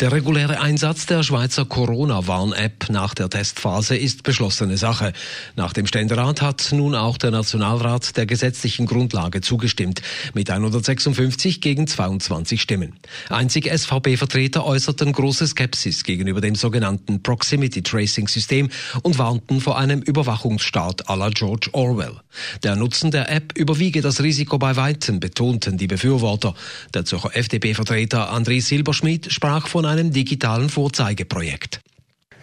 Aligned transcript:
Der 0.00 0.12
reguläre 0.12 0.60
Einsatz 0.60 1.06
der 1.06 1.22
Schweizer 1.22 1.64
Corona-Warn-App 1.64 2.90
nach 2.90 3.14
der 3.14 3.28
Testphase 3.28 3.96
ist 3.96 4.22
beschlossene 4.22 4.76
Sache. 4.76 5.12
Nach 5.56 5.72
dem 5.72 5.86
Ständerat 5.86 6.42
hat 6.42 6.68
nun 6.72 6.94
auch 6.94 7.18
der 7.18 7.30
Nationalrat 7.30 8.16
der 8.16 8.26
gesetzlichen 8.26 8.86
Grundlage 8.86 9.40
zugestimmt, 9.40 10.02
mit 10.34 10.50
156 10.50 11.60
gegen 11.60 11.86
22 11.86 12.62
Stimmen. 12.62 12.94
Einzig 13.28 13.70
SVP-Vertreter 13.70 14.64
äußerten 14.64 15.12
große 15.12 15.46
Skepsis 15.46 16.04
gegenüber 16.04 16.40
dem 16.40 16.54
sogenannten 16.54 17.22
Proximity 17.22 17.82
Tracing 17.82 18.28
System 18.28 18.68
und 19.02 19.18
warnten 19.18 19.60
vor 19.60 19.78
einem 19.78 20.00
Überwachungsstaat 20.00 21.08
à 21.08 21.16
la 21.16 21.30
George 21.30 21.70
Orwell. 21.72 22.20
Der 22.62 22.76
Nutzen 22.76 23.10
der 23.10 23.30
App 23.30 23.56
überwiege 23.56 24.00
das 24.00 24.22
Risiko 24.22 24.58
bei 24.58 24.76
weitem, 24.76 25.20
betonten 25.20 25.76
die 25.76 25.86
Befürworter. 25.86 26.54
Der 26.94 27.04
Zürcher 27.04 27.36
FDP-Vertreter 27.36 28.32
André 28.32 28.62
Silberschmidt 28.62 29.32
sprach 29.32 29.57
sprach 29.58 29.68
von 29.68 29.86
einem 29.86 30.12
digitalen 30.12 30.68
Vorzeigeprojekt. 30.68 31.80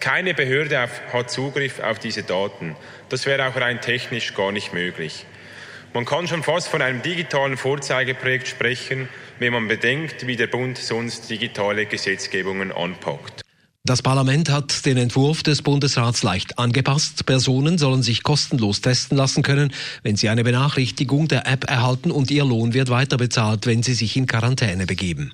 Keine 0.00 0.34
Behörde 0.34 0.88
hat 1.12 1.30
Zugriff 1.30 1.78
auf 1.80 1.98
diese 1.98 2.24
Daten. 2.24 2.76
Das 3.08 3.24
wäre 3.26 3.46
auch 3.48 3.56
rein 3.56 3.80
technisch 3.80 4.34
gar 4.34 4.50
nicht 4.50 4.74
möglich. 4.74 5.24
Man 5.94 6.04
kann 6.04 6.26
schon 6.26 6.42
fast 6.42 6.68
von 6.68 6.82
einem 6.82 7.02
digitalen 7.02 7.56
Vorzeigeprojekt 7.56 8.48
sprechen, 8.48 9.08
wenn 9.38 9.52
man 9.52 9.68
bedenkt, 9.68 10.26
wie 10.26 10.36
der 10.36 10.48
Bund 10.48 10.76
sonst 10.76 11.30
digitale 11.30 11.86
Gesetzgebungen 11.86 12.72
anpackt. 12.72 13.42
Das 13.86 14.02
Parlament 14.02 14.50
hat 14.50 14.84
den 14.86 14.96
Entwurf 14.96 15.42
des 15.42 15.62
Bundesrats 15.62 16.22
leicht 16.22 16.58
angepasst. 16.58 17.26
Personen 17.26 17.78
sollen 17.78 18.02
sich 18.02 18.22
kostenlos 18.22 18.80
testen 18.80 19.16
lassen 19.16 19.42
können, 19.42 19.72
wenn 20.02 20.16
sie 20.16 20.30
eine 20.30 20.42
Benachrichtigung 20.42 21.28
der 21.28 21.46
App 21.46 21.70
erhalten 21.70 22.10
und 22.10 22.30
ihr 22.30 22.44
Lohn 22.44 22.74
wird 22.74 22.90
weiterbezahlt, 22.90 23.66
wenn 23.66 23.82
sie 23.82 23.94
sich 23.94 24.16
in 24.16 24.26
Quarantäne 24.26 24.86
begeben. 24.86 25.32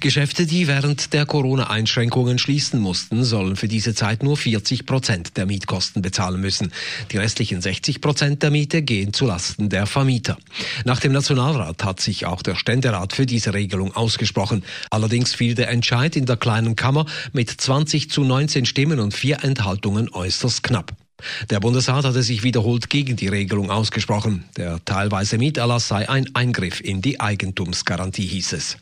Geschäfte, 0.00 0.46
die 0.46 0.68
während 0.68 1.12
der 1.12 1.26
Corona-Einschränkungen 1.26 2.38
schließen 2.38 2.80
mussten, 2.80 3.24
sollen 3.24 3.56
für 3.56 3.68
diese 3.68 3.94
Zeit 3.94 4.22
nur 4.22 4.36
40 4.36 4.86
Prozent 4.86 5.36
der 5.36 5.46
Mietkosten 5.46 6.02
bezahlen 6.02 6.40
müssen. 6.40 6.72
Die 7.10 7.16
restlichen 7.16 7.60
60 7.60 8.00
Prozent 8.00 8.42
der 8.42 8.50
Miete 8.50 8.82
gehen 8.82 9.12
zulasten 9.12 9.68
der 9.68 9.86
Vermieter. 9.86 10.38
Nach 10.84 11.00
dem 11.00 11.12
Nationalrat 11.12 11.84
hat 11.84 12.00
sich 12.00 12.26
auch 12.26 12.42
der 12.42 12.54
Ständerat 12.54 13.12
für 13.12 13.26
diese 13.26 13.54
Regelung 13.54 13.94
ausgesprochen. 13.94 14.64
Allerdings 14.90 15.34
fiel 15.34 15.54
der 15.54 15.70
Entscheid 15.70 16.14
in 16.16 16.26
der 16.26 16.36
kleinen 16.36 16.76
Kammer 16.76 17.06
mit 17.32 17.50
20 17.50 18.10
zu 18.10 18.22
19 18.22 18.66
Stimmen 18.66 19.00
und 19.00 19.14
vier 19.14 19.42
Enthaltungen 19.42 20.08
äußerst 20.10 20.62
knapp. 20.62 20.92
Der 21.50 21.58
Bundesrat 21.58 22.04
hatte 22.04 22.22
sich 22.22 22.44
wiederholt 22.44 22.90
gegen 22.90 23.16
die 23.16 23.26
Regelung 23.26 23.72
ausgesprochen. 23.72 24.44
Der 24.56 24.78
teilweise 24.84 25.36
Mieterlass 25.36 25.88
sei 25.88 26.08
ein 26.08 26.32
Eingriff 26.36 26.80
in 26.80 27.02
die 27.02 27.18
Eigentumsgarantie, 27.18 28.26
hieß 28.26 28.52
es. 28.52 28.76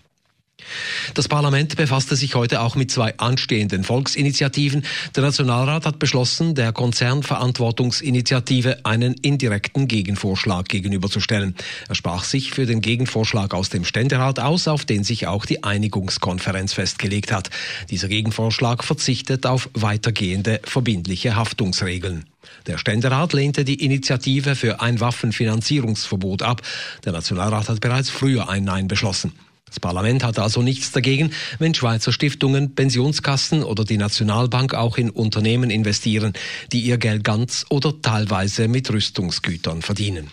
Das 1.15 1.29
Parlament 1.29 1.77
befasste 1.77 2.17
sich 2.17 2.35
heute 2.35 2.61
auch 2.61 2.77
mit 2.77 2.91
zwei 2.91 3.17
anstehenden 3.19 3.85
Volksinitiativen. 3.85 4.85
Der 5.15 5.23
Nationalrat 5.23 5.87
hat 5.87 5.99
beschlossen, 5.99 6.55
der 6.55 6.73
Konzernverantwortungsinitiative 6.73 8.85
einen 8.85 9.15
indirekten 9.15 9.89
Gegenvorschlag 9.89 10.69
gegenüberzustellen. 10.69 11.55
Er 11.89 11.95
sprach 11.95 12.25
sich 12.25 12.51
für 12.51 12.67
den 12.67 12.81
Gegenvorschlag 12.81 13.55
aus 13.55 13.71
dem 13.71 13.85
Ständerat 13.85 14.41
aus, 14.41 14.69
auf 14.69 14.85
den 14.85 15.05
sich 15.05 15.27
auch 15.27 15.47
die 15.47 15.65
Einigungskonferenz 15.65 16.75
festgelegt 16.75 17.33
hat. 17.33 17.51
Dieser 17.91 18.09
Gegenvorschlag 18.09 18.85
verzichtet 18.85 19.47
auf 19.47 19.71
weitergehende 19.75 20.61
verbindliche 20.65 21.37
Haftungsregeln. 21.37 22.25
Der 22.67 22.79
Ständerat 22.79 23.33
lehnte 23.33 23.65
die 23.65 23.85
Initiative 23.85 24.55
für 24.55 24.81
ein 24.81 25.01
Waffenfinanzierungsverbot 25.01 26.43
ab. 26.43 26.63
Der 27.05 27.13
Nationalrat 27.13 27.69
hat 27.69 27.81
bereits 27.81 28.11
früher 28.11 28.49
ein 28.49 28.65
Nein 28.65 28.87
beschlossen. 28.87 29.33
Das 29.67 29.81
Parlament 29.81 30.23
hat 30.25 30.39
also 30.39 30.63
nichts 30.63 30.93
dagegen, 30.93 31.33
wenn 31.59 31.75
Schweizer 31.75 32.13
Stiftungen, 32.13 32.75
Pensionskassen 32.75 33.63
oder 33.63 33.85
die 33.85 33.99
Nationalbank 33.99 34.75
auch 34.75 34.97
in 34.97 35.11
Unternehmen 35.11 35.71
investieren, 35.71 36.33
die 36.73 36.81
ihr 36.81 36.99
Geld 36.99 37.25
ganz 37.25 37.67
oder 37.69 38.01
teilweise 38.01 38.69
mit 38.69 38.91
Rüstungsgütern 38.91 39.83
verdienen. 39.83 40.31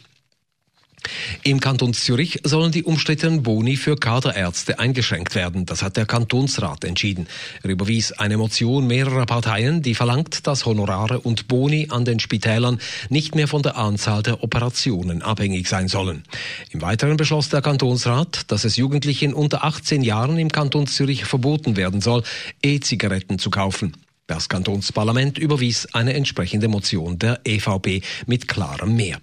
Im 1.43 1.59
Kanton 1.59 1.93
Zürich 1.93 2.39
sollen 2.43 2.71
die 2.71 2.83
umstrittenen 2.83 3.43
Boni 3.43 3.75
für 3.75 3.95
Kaderärzte 3.95 4.79
eingeschränkt 4.79 5.35
werden. 5.35 5.65
Das 5.65 5.81
hat 5.81 5.97
der 5.97 6.05
Kantonsrat 6.05 6.83
entschieden. 6.83 7.27
Er 7.61 7.69
überwies 7.69 8.11
eine 8.13 8.37
Motion 8.37 8.87
mehrerer 8.87 9.25
Parteien, 9.25 9.81
die 9.81 9.95
verlangt, 9.95 10.47
dass 10.47 10.65
Honorare 10.65 11.19
und 11.19 11.47
Boni 11.47 11.87
an 11.89 12.05
den 12.05 12.19
Spitälern 12.19 12.79
nicht 13.09 13.35
mehr 13.35 13.47
von 13.47 13.61
der 13.61 13.77
Anzahl 13.77 14.23
der 14.23 14.43
Operationen 14.43 15.21
abhängig 15.21 15.67
sein 15.67 15.87
sollen. 15.87 16.23
Im 16.71 16.81
Weiteren 16.81 17.17
beschloss 17.17 17.49
der 17.49 17.61
Kantonsrat, 17.61 18.51
dass 18.51 18.63
es 18.63 18.77
Jugendlichen 18.77 19.33
unter 19.33 19.63
18 19.63 20.01
Jahren 20.03 20.37
im 20.37 20.51
Kanton 20.51 20.87
Zürich 20.87 21.25
verboten 21.25 21.75
werden 21.75 22.01
soll, 22.01 22.23
E-Zigaretten 22.61 23.39
zu 23.39 23.49
kaufen. 23.49 23.93
Das 24.27 24.47
Kantonsparlament 24.47 25.37
überwies 25.37 25.87
eine 25.93 26.13
entsprechende 26.13 26.67
Motion 26.67 27.19
der 27.19 27.41
EVP 27.43 28.01
mit 28.25 28.47
klarem 28.47 28.95
Mehr. 28.95 29.19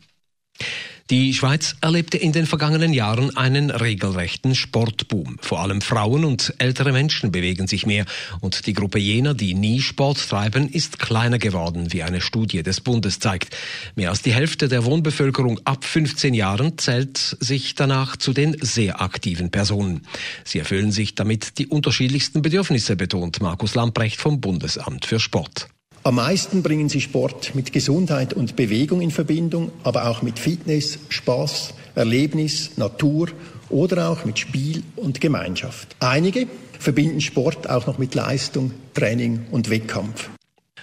Die 1.11 1.35
Schweiz 1.35 1.75
erlebte 1.81 2.19
in 2.19 2.31
den 2.31 2.47
vergangenen 2.47 2.93
Jahren 2.93 3.37
einen 3.37 3.71
regelrechten 3.71 4.55
Sportboom. 4.55 5.39
Vor 5.41 5.59
allem 5.59 5.81
Frauen 5.81 6.25
und 6.25 6.55
ältere 6.59 6.93
Menschen 6.93 7.33
bewegen 7.33 7.67
sich 7.67 7.85
mehr 7.85 8.05
und 8.41 8.69
die 8.69 8.75
Gruppe 8.75 9.01
jener, 9.01 9.35
die 9.35 9.55
nie 9.55 9.81
Sport 9.81 10.29
treiben, 10.29 10.69
ist 10.69 11.01
kleiner 11.01 11.39
geworden, 11.39 11.93
wie 11.93 12.05
eine 12.05 12.21
Studie 12.21 12.63
des 12.63 12.81
Bundes 12.81 13.19
zeigt. 13.19 13.57
Mehr 13.97 14.11
als 14.11 14.23
die 14.23 14.33
Hälfte 14.33 14.69
der 14.69 14.85
Wohnbevölkerung 14.85 15.59
ab 15.65 15.85
15 15.85 16.33
Jahren 16.33 16.79
zählt 16.79 17.19
sich 17.41 17.75
danach 17.75 18.17
zu 18.17 18.33
den 18.33 18.57
sehr 18.61 19.03
aktiven 19.03 19.51
Personen. 19.51 20.07
Sie 20.45 20.61
erfüllen 20.61 20.93
sich 20.93 21.17
damit 21.17 21.59
die 21.59 21.67
unterschiedlichsten 21.67 22.41
Bedürfnisse, 22.41 22.95
betont 22.95 23.43
Markus 23.43 23.75
Lamprecht 23.75 24.21
vom 24.21 24.41
Bundesamt 24.41 25.07
für 25.07 25.19
Sport. 25.19 25.71
Am 26.03 26.15
meisten 26.15 26.63
bringen 26.63 26.89
sie 26.89 27.03
Sport 27.03 27.55
mit 27.55 27.75
Gesundheit 27.75 28.33
und 28.33 28.57
Bewegung 28.57 29.03
in 29.03 29.11
Verbindung, 29.11 29.71
aber 29.83 30.09
auch 30.09 30.23
mit 30.23 30.39
Fitness, 30.39 30.99
Spaß, 31.11 31.75
Erlebnis, 31.95 32.79
Natur 32.79 33.29
oder 33.69 34.09
auch 34.09 34.25
mit 34.25 34.39
Spiel 34.39 34.83
und 34.97 35.21
Gemeinschaft. 35.21 35.95
Einige 36.01 36.47
verbinden 36.79 37.21
Sport 37.21 37.69
auch 37.69 37.87
noch 37.87 37.99
mit 37.99 38.15
Leistung, 38.15 38.73
Training 38.95 39.45
und 39.51 39.69
Wettkampf. 39.69 40.31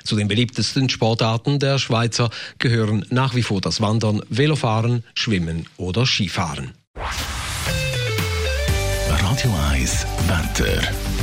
Zu 0.04 0.16
den 0.16 0.28
beliebtesten 0.28 0.88
Sportarten 0.88 1.58
der 1.58 1.80
Schweizer 1.80 2.30
gehören 2.60 3.04
nach 3.10 3.34
wie 3.34 3.42
vor 3.42 3.60
das 3.60 3.82
Wandern, 3.82 4.22
Velofahren, 4.30 5.04
Schwimmen 5.16 5.66
oder 5.78 6.06
Skifahren. 6.06 6.74
Radio 9.10 9.52
1 9.72 10.06
Wetter. 10.28 11.17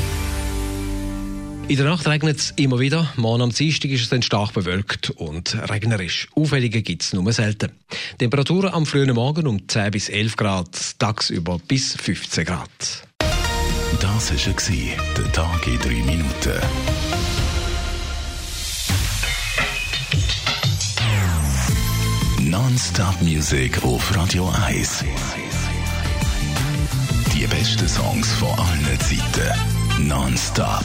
In 1.67 1.77
der 1.77 1.87
Nacht 1.87 2.07
regnet 2.07 2.39
es 2.39 2.51
immer 2.57 2.79
wieder. 2.79 3.11
Morgen 3.17 3.41
am 3.43 3.51
Dienstag 3.51 3.91
ist 3.91 4.03
es 4.03 4.09
dann 4.11 4.21
stark 4.21 4.53
bewölkt 4.53 5.11
und 5.11 5.57
regnerisch. 5.71 6.29
Auffällige 6.37 6.83
gibt 6.83 7.03
es 7.03 7.15
nur 7.15 7.33
selten. 7.33 7.73
Temperaturen 8.19 8.73
am 8.75 8.85
frühen 8.85 9.15
Morgen 9.15 9.47
um 9.47 9.67
10 9.67 9.91
bis 9.91 10.11
11 10.11 10.37
Grad, 10.37 10.99
tagsüber 10.99 11.59
bis 11.67 11.95
15 11.95 12.45
Grad. 12.45 12.69
Das 13.99 14.31
war 14.31 15.15
der 15.17 15.33
Tag 15.33 15.67
in 15.67 15.79
3 15.79 15.89
Minuten. 15.89 16.61
Non-Stop 22.43 23.23
Music 23.23 23.83
auf 23.83 24.15
Radio 24.15 24.53
1. 24.67 25.03
Die 27.35 27.47
besten 27.47 27.89
Songs 27.89 28.33
von 28.35 28.51
allen 28.51 29.01
Zeiten. 29.01 30.07
Non-Stop. 30.07 30.85